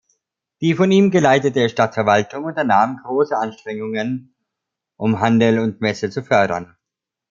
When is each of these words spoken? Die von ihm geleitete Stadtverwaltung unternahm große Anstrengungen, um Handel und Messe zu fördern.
Die 0.61 0.73
von 0.73 0.91
ihm 0.91 1.11
geleitete 1.11 1.69
Stadtverwaltung 1.69 2.45
unternahm 2.45 2.97
große 3.05 3.37
Anstrengungen, 3.37 4.33
um 4.97 5.19
Handel 5.19 5.59
und 5.59 5.79
Messe 5.79 6.09
zu 6.09 6.23
fördern. 6.23 6.75